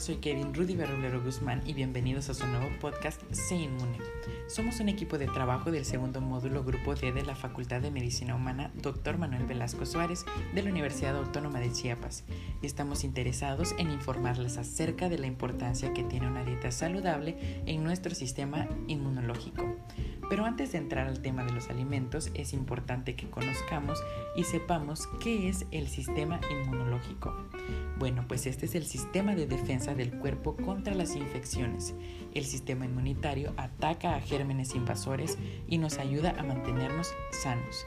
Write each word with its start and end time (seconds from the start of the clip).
soy 0.00 0.16
Kevin 0.16 0.54
Rudy 0.54 0.76
Berrolero 0.76 1.22
Guzmán 1.22 1.60
y 1.66 1.74
bienvenidos 1.74 2.30
a 2.30 2.34
su 2.34 2.46
nuevo 2.46 2.70
podcast 2.80 3.20
Se 3.32 3.54
Inmune. 3.54 3.98
Somos 4.46 4.80
un 4.80 4.88
equipo 4.88 5.18
de 5.18 5.26
trabajo 5.26 5.70
del 5.70 5.84
segundo 5.84 6.22
módulo 6.22 6.64
Grupo 6.64 6.94
D 6.94 7.12
de 7.12 7.22
la 7.22 7.36
Facultad 7.36 7.82
de 7.82 7.90
Medicina 7.90 8.34
Humana 8.34 8.70
Dr. 8.80 9.18
Manuel 9.18 9.44
Velasco 9.44 9.84
Suárez 9.84 10.24
de 10.54 10.62
la 10.62 10.70
Universidad 10.70 11.18
Autónoma 11.18 11.60
de 11.60 11.70
Chiapas 11.70 12.24
y 12.62 12.66
estamos 12.66 13.04
interesados 13.04 13.74
en 13.76 13.90
informarles 13.90 14.56
acerca 14.56 15.10
de 15.10 15.18
la 15.18 15.26
importancia 15.26 15.92
que 15.92 16.02
tiene 16.02 16.28
una 16.28 16.44
dieta 16.44 16.70
saludable 16.70 17.60
en 17.66 17.84
nuestro 17.84 18.14
sistema 18.14 18.68
inmunológico. 18.88 19.39
Pero 20.40 20.48
antes 20.48 20.72
de 20.72 20.78
entrar 20.78 21.06
al 21.06 21.20
tema 21.20 21.44
de 21.44 21.52
los 21.52 21.68
alimentos, 21.68 22.30
es 22.32 22.54
importante 22.54 23.14
que 23.14 23.28
conozcamos 23.28 24.02
y 24.34 24.44
sepamos 24.44 25.06
qué 25.22 25.50
es 25.50 25.66
el 25.70 25.86
sistema 25.86 26.40
inmunológico. 26.50 27.36
Bueno, 27.98 28.24
pues 28.26 28.46
este 28.46 28.64
es 28.64 28.74
el 28.74 28.86
sistema 28.86 29.34
de 29.34 29.46
defensa 29.46 29.94
del 29.94 30.12
cuerpo 30.12 30.56
contra 30.56 30.94
las 30.94 31.14
infecciones. 31.14 31.94
El 32.32 32.46
sistema 32.46 32.86
inmunitario 32.86 33.52
ataca 33.58 34.14
a 34.14 34.20
gérmenes 34.22 34.74
invasores 34.74 35.36
y 35.68 35.76
nos 35.76 35.98
ayuda 35.98 36.34
a 36.38 36.42
mantenernos 36.42 37.12
sanos. 37.42 37.84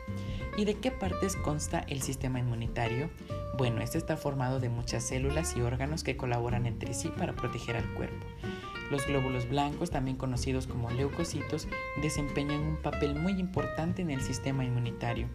¿Y 0.55 0.65
de 0.65 0.75
qué 0.75 0.91
partes 0.91 1.35
consta 1.35 1.79
el 1.79 2.03
sistema 2.03 2.37
inmunitario? 2.37 3.09
Bueno, 3.57 3.81
este 3.81 3.97
está 3.97 4.15
formado 4.15 4.59
de 4.59 4.69
muchas 4.69 5.01
células 5.07 5.57
y 5.57 5.61
órganos 5.61 6.03
que 6.03 6.17
colaboran 6.17 6.67
entre 6.67 6.93
sí 6.93 7.07
para 7.17 7.33
proteger 7.33 7.77
al 7.77 7.93
cuerpo. 7.95 8.27
Los 8.93 9.07
glóbulos 9.07 9.49
blancos, 9.49 9.89
también 9.89 10.17
conocidos 10.17 10.67
como 10.67 10.91
leucocitos, 10.91 11.67
desempeñan 12.03 12.61
un 12.61 12.77
papel 12.77 13.15
muy 13.15 13.31
importante 13.39 14.03
en 14.03 14.11
el 14.11 14.21
sistema 14.21 14.63
inmunitario. 14.63 15.29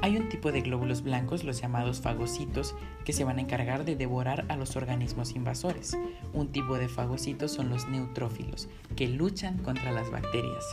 Hay 0.00 0.16
un 0.16 0.30
tipo 0.30 0.50
de 0.50 0.62
glóbulos 0.62 1.02
blancos, 1.02 1.44
los 1.44 1.60
llamados 1.60 2.00
fagocitos, 2.00 2.74
que 3.04 3.12
se 3.12 3.24
van 3.24 3.36
a 3.36 3.42
encargar 3.42 3.84
de 3.84 3.94
devorar 3.94 4.46
a 4.48 4.56
los 4.56 4.74
organismos 4.74 5.32
invasores. 5.32 5.98
Un 6.32 6.50
tipo 6.50 6.78
de 6.78 6.88
fagocitos 6.88 7.52
son 7.52 7.68
los 7.68 7.86
neutrófilos, 7.90 8.70
que 8.96 9.06
luchan 9.06 9.58
contra 9.58 9.92
las 9.92 10.10
bacterias. 10.10 10.64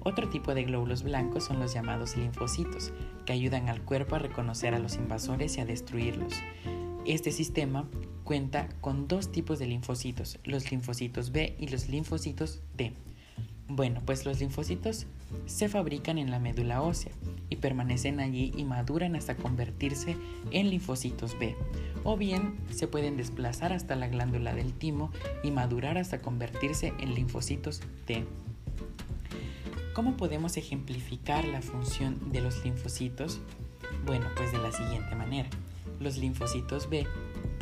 Otro 0.00 0.28
tipo 0.28 0.54
de 0.54 0.64
glóbulos 0.64 1.02
blancos 1.02 1.44
son 1.44 1.60
los 1.60 1.72
llamados 1.72 2.14
linfocitos, 2.18 2.92
que 3.24 3.32
ayudan 3.32 3.70
al 3.70 3.80
cuerpo 3.80 4.16
a 4.16 4.18
reconocer 4.18 4.74
a 4.74 4.80
los 4.80 4.96
invasores 4.96 5.56
y 5.56 5.62
a 5.62 5.64
destruirlos. 5.64 6.34
Este 7.06 7.30
sistema 7.30 7.88
cuenta 8.24 8.68
con 8.80 9.06
dos 9.06 9.30
tipos 9.30 9.58
de 9.58 9.66
linfocitos, 9.66 10.38
los 10.44 10.70
linfocitos 10.70 11.30
B 11.30 11.54
y 11.58 11.68
los 11.68 11.88
linfocitos 11.88 12.60
D. 12.76 12.92
Bueno, 13.68 14.02
pues 14.04 14.26
los 14.26 14.40
linfocitos 14.40 15.06
se 15.46 15.68
fabrican 15.68 16.18
en 16.18 16.30
la 16.30 16.38
médula 16.38 16.82
ósea 16.82 17.12
y 17.48 17.56
permanecen 17.56 18.20
allí 18.20 18.52
y 18.56 18.64
maduran 18.64 19.16
hasta 19.16 19.36
convertirse 19.36 20.16
en 20.50 20.70
linfocitos 20.70 21.38
B. 21.38 21.56
O 22.02 22.16
bien 22.16 22.56
se 22.70 22.88
pueden 22.88 23.16
desplazar 23.16 23.72
hasta 23.72 23.96
la 23.96 24.08
glándula 24.08 24.54
del 24.54 24.74
timo 24.74 25.10
y 25.42 25.50
madurar 25.50 25.96
hasta 25.96 26.20
convertirse 26.20 26.92
en 26.98 27.14
linfocitos 27.14 27.80
T. 28.06 28.24
¿Cómo 29.94 30.16
podemos 30.16 30.56
ejemplificar 30.56 31.46
la 31.46 31.62
función 31.62 32.32
de 32.32 32.40
los 32.40 32.64
linfocitos? 32.64 33.40
Bueno, 34.04 34.26
pues 34.36 34.52
de 34.52 34.58
la 34.58 34.72
siguiente 34.72 35.14
manera. 35.14 35.48
Los 36.00 36.18
linfocitos 36.18 36.90
B 36.90 37.06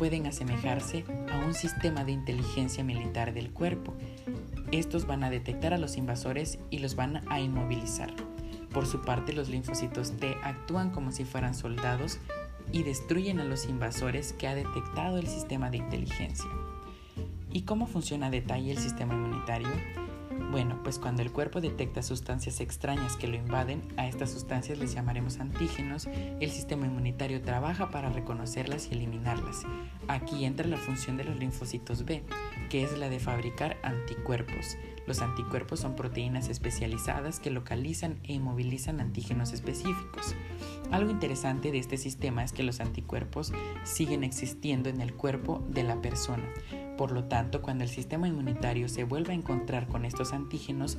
pueden 0.03 0.27
asemejarse 0.27 1.05
a 1.31 1.45
un 1.45 1.53
sistema 1.53 2.03
de 2.03 2.11
inteligencia 2.11 2.83
militar 2.83 3.33
del 3.33 3.51
cuerpo 3.51 3.95
estos 4.73 5.07
van 5.07 5.23
a 5.23 5.29
detectar 5.29 5.73
a 5.73 5.77
los 5.77 5.95
invasores 5.95 6.59
y 6.69 6.79
los 6.79 6.97
van 6.97 7.21
a 7.31 7.39
inmovilizar. 7.39 8.13
Por 8.73 8.85
su 8.85 8.99
parte, 8.99 9.31
los 9.31 9.47
linfocitos 9.47 10.11
T 10.17 10.35
actúan 10.43 10.89
como 10.89 11.13
si 11.13 11.23
fueran 11.23 11.55
soldados 11.55 12.19
y 12.73 12.83
destruyen 12.83 13.39
a 13.39 13.45
los 13.45 13.65
invasores 13.69 14.33
que 14.33 14.49
ha 14.49 14.55
detectado 14.55 15.19
el 15.19 15.27
sistema 15.27 15.69
de 15.69 15.77
inteligencia. 15.77 16.49
¿Y 17.53 17.61
cómo 17.61 17.87
funciona 17.87 18.27
a 18.27 18.29
detalle 18.29 18.71
el 18.71 18.79
sistema 18.79 19.13
inmunitario? 19.13 19.69
Bueno, 20.53 20.79
pues 20.83 20.99
cuando 20.99 21.23
el 21.23 21.31
cuerpo 21.31 21.61
detecta 21.61 22.03
sustancias 22.03 22.61
extrañas 22.61 23.17
que 23.17 23.25
lo 23.25 23.35
invaden, 23.35 23.81
a 23.97 24.07
estas 24.07 24.29
sustancias 24.29 24.77
les 24.77 24.93
llamaremos 24.93 25.39
antígenos, 25.39 26.05
el 26.05 26.51
sistema 26.51 26.85
inmunitario 26.85 27.41
trabaja 27.41 27.89
para 27.89 28.11
reconocerlas 28.11 28.87
y 28.87 28.93
eliminarlas. 28.93 29.63
Aquí 30.07 30.45
entra 30.45 30.67
la 30.67 30.77
función 30.77 31.17
de 31.17 31.23
los 31.23 31.39
linfocitos 31.39 32.05
B, 32.05 32.21
que 32.69 32.83
es 32.83 32.95
la 32.99 33.09
de 33.09 33.19
fabricar 33.19 33.77
anticuerpos. 33.81 34.77
Los 35.07 35.23
anticuerpos 35.23 35.79
son 35.79 35.95
proteínas 35.95 36.49
especializadas 36.49 37.39
que 37.39 37.49
localizan 37.49 38.19
e 38.23 38.33
inmovilizan 38.33 38.99
antígenos 38.99 39.53
específicos. 39.53 40.35
Algo 40.91 41.09
interesante 41.09 41.71
de 41.71 41.79
este 41.79 41.97
sistema 41.97 42.43
es 42.43 42.53
que 42.53 42.61
los 42.61 42.79
anticuerpos 42.79 43.51
siguen 43.83 44.23
existiendo 44.23 44.89
en 44.89 45.01
el 45.01 45.15
cuerpo 45.15 45.65
de 45.67 45.81
la 45.81 45.99
persona. 45.99 46.43
Por 46.97 47.11
lo 47.11 47.25
tanto, 47.25 47.61
cuando 47.61 47.83
el 47.83 47.89
sistema 47.89 48.27
inmunitario 48.27 48.87
se 48.89 49.03
vuelve 49.03 49.33
a 49.33 49.35
encontrar 49.35 49.87
con 49.87 50.05
estos 50.05 50.33
antígenos, 50.33 50.97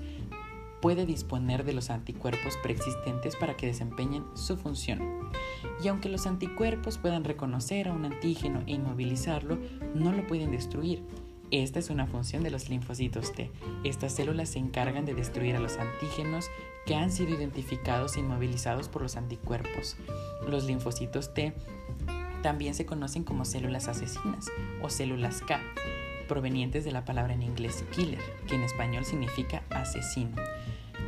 puede 0.81 1.07
disponer 1.07 1.65
de 1.65 1.73
los 1.73 1.89
anticuerpos 1.89 2.59
preexistentes 2.63 3.37
para 3.37 3.57
que 3.57 3.67
desempeñen 3.67 4.25
su 4.35 4.57
función. 4.57 5.31
Y 5.83 5.89
aunque 5.89 6.09
los 6.09 6.27
anticuerpos 6.27 6.99
puedan 6.99 7.25
reconocer 7.25 7.89
a 7.89 7.93
un 7.93 8.05
antígeno 8.05 8.63
e 8.67 8.73
inmovilizarlo, 8.73 9.59
no 9.95 10.13
lo 10.13 10.27
pueden 10.27 10.51
destruir. 10.51 11.03
Esta 11.51 11.79
es 11.79 11.89
una 11.89 12.07
función 12.07 12.43
de 12.43 12.51
los 12.51 12.69
linfocitos 12.69 13.33
T. 13.33 13.51
Estas 13.85 14.13
células 14.13 14.49
se 14.49 14.59
encargan 14.59 15.05
de 15.05 15.15
destruir 15.15 15.57
a 15.57 15.61
los 15.61 15.79
antígenos 15.79 16.47
que 16.85 16.97
han 16.97 17.11
sido 17.11 17.35
identificados 17.35 18.17
e 18.17 18.21
inmovilizados 18.21 18.89
por 18.89 19.03
los 19.03 19.17
anticuerpos. 19.17 19.97
Los 20.47 20.65
linfocitos 20.65 21.33
T 21.33 21.55
también 22.45 22.75
se 22.75 22.85
conocen 22.85 23.25
como 23.25 23.47
células 23.47 23.89
asesinas 23.89 24.53
o 24.83 24.91
células 24.91 25.41
K, 25.41 25.59
provenientes 26.29 26.85
de 26.85 26.93
la 26.93 27.07
palabra 27.07 27.33
en 27.33 27.43
inglés 27.43 27.87
killer, 27.91 28.21
que 28.47 28.55
en 28.55 28.63
español 28.65 29.07
significa 29.07 29.63
asesino. 29.71 30.37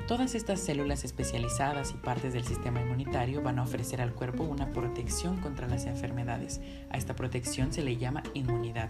Todas 0.08 0.34
estas 0.34 0.60
células 0.60 1.04
especializadas 1.04 1.90
y 1.90 1.98
partes 1.98 2.32
del 2.32 2.46
sistema 2.46 2.80
inmunitario 2.80 3.42
van 3.42 3.58
a 3.58 3.64
ofrecer 3.64 4.00
al 4.00 4.14
cuerpo 4.14 4.44
una 4.44 4.72
protección 4.72 5.36
contra 5.36 5.68
las 5.68 5.84
enfermedades. 5.84 6.62
A 6.88 6.96
esta 6.96 7.14
protección 7.14 7.70
se 7.70 7.82
le 7.82 7.98
llama 7.98 8.22
inmunidad. 8.32 8.88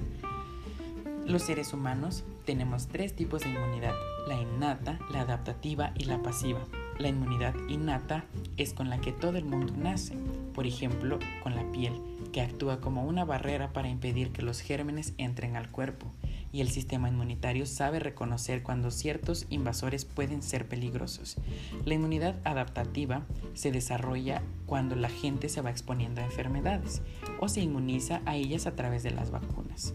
Los 1.27 1.43
seres 1.43 1.73
humanos 1.73 2.23
tenemos 2.45 2.87
tres 2.87 3.17
tipos 3.17 3.43
de 3.43 3.49
inmunidad, 3.49 3.95
la 4.29 4.41
innata, 4.41 5.01
la 5.11 5.23
adaptativa 5.23 5.91
y 5.97 6.05
la 6.05 6.23
pasiva. 6.23 6.61
La 6.99 7.09
inmunidad 7.09 7.55
innata 7.69 8.25
es 8.57 8.73
con 8.73 8.89
la 8.89 9.01
que 9.01 9.13
todo 9.13 9.37
el 9.37 9.45
mundo 9.45 9.75
nace, 9.77 10.17
por 10.55 10.67
ejemplo, 10.67 11.19
con 11.43 11.55
la 11.55 11.71
piel 11.73 11.93
que 12.33 12.41
actúa 12.41 12.81
como 12.81 13.05
una 13.05 13.25
barrera 13.25 13.73
para 13.73 13.89
impedir 13.89 14.31
que 14.31 14.43
los 14.43 14.61
gérmenes 14.61 15.15
entren 15.17 15.57
al 15.57 15.71
cuerpo, 15.71 16.07
y 16.53 16.61
el 16.61 16.69
sistema 16.69 17.09
inmunitario 17.09 17.67
sabe 17.67 17.99
reconocer 17.99 18.63
cuando 18.63 18.91
ciertos 18.91 19.47
invasores 19.51 20.05
pueden 20.05 20.43
ser 20.43 20.67
peligrosos. 20.69 21.37
La 21.85 21.95
inmunidad 21.95 22.37
adaptativa 22.45 23.27
se 23.55 23.73
desarrolla 23.73 24.43
cuando 24.67 24.97
la 24.97 25.09
gente 25.09 25.49
se 25.49 25.61
va 25.61 25.71
exponiendo 25.71 26.21
a 26.21 26.25
enfermedades 26.25 27.03
o 27.41 27.49
se 27.49 27.61
inmuniza 27.61 28.23
a 28.27 28.37
ellas 28.37 28.67
a 28.67 28.75
través 28.75 29.03
de 29.03 29.11
las 29.11 29.31
vacunas. 29.31 29.95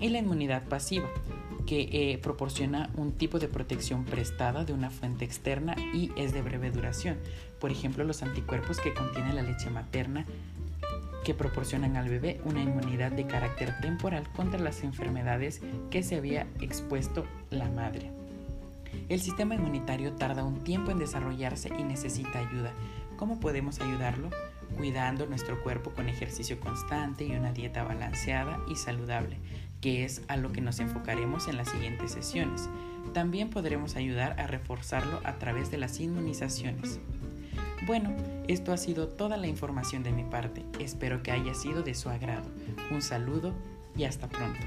Y 0.00 0.08
la 0.08 0.18
inmunidad 0.18 0.64
pasiva, 0.64 1.08
que 1.68 1.90
eh, 1.92 2.16
proporciona 2.16 2.88
un 2.96 3.12
tipo 3.12 3.38
de 3.38 3.46
protección 3.46 4.06
prestada 4.06 4.64
de 4.64 4.72
una 4.72 4.88
fuente 4.88 5.26
externa 5.26 5.76
y 5.92 6.10
es 6.16 6.32
de 6.32 6.40
breve 6.40 6.70
duración. 6.70 7.18
Por 7.60 7.70
ejemplo, 7.70 8.04
los 8.04 8.22
anticuerpos 8.22 8.80
que 8.80 8.94
contiene 8.94 9.34
la 9.34 9.42
leche 9.42 9.68
materna 9.68 10.24
que 11.26 11.34
proporcionan 11.34 11.98
al 11.98 12.08
bebé 12.08 12.40
una 12.46 12.62
inmunidad 12.62 13.12
de 13.12 13.26
carácter 13.26 13.78
temporal 13.82 14.26
contra 14.32 14.58
las 14.58 14.82
enfermedades 14.82 15.60
que 15.90 16.02
se 16.02 16.16
había 16.16 16.46
expuesto 16.62 17.26
la 17.50 17.68
madre. 17.68 18.12
El 19.10 19.20
sistema 19.20 19.54
inmunitario 19.54 20.14
tarda 20.14 20.44
un 20.44 20.64
tiempo 20.64 20.90
en 20.90 20.98
desarrollarse 20.98 21.68
y 21.78 21.82
necesita 21.82 22.38
ayuda. 22.38 22.72
¿Cómo 23.18 23.40
podemos 23.40 23.78
ayudarlo? 23.82 24.30
Cuidando 24.78 25.26
nuestro 25.26 25.62
cuerpo 25.62 25.90
con 25.90 26.08
ejercicio 26.08 26.58
constante 26.60 27.26
y 27.26 27.32
una 27.32 27.52
dieta 27.52 27.84
balanceada 27.84 28.58
y 28.70 28.76
saludable, 28.76 29.36
que 29.80 30.04
es 30.04 30.22
a 30.28 30.36
lo 30.36 30.52
que 30.52 30.60
nos 30.60 30.80
enfocaremos 30.80 31.48
en 31.48 31.56
las 31.56 31.70
siguientes 31.70 32.12
sesiones. 32.12 32.68
También 33.12 33.50
podremos 33.50 33.96
ayudar 33.96 34.38
a 34.40 34.46
reforzarlo 34.46 35.20
a 35.24 35.38
través 35.38 35.70
de 35.70 35.78
las 35.78 36.00
inmunizaciones. 36.00 37.00
Bueno, 37.86 38.14
esto 38.48 38.72
ha 38.72 38.76
sido 38.76 39.08
toda 39.08 39.36
la 39.36 39.46
información 39.46 40.02
de 40.02 40.12
mi 40.12 40.24
parte. 40.24 40.64
Espero 40.78 41.22
que 41.22 41.32
haya 41.32 41.54
sido 41.54 41.82
de 41.82 41.94
su 41.94 42.10
agrado. 42.10 42.50
Un 42.90 43.02
saludo 43.02 43.54
y 43.96 44.04
hasta 44.04 44.28
pronto. 44.28 44.60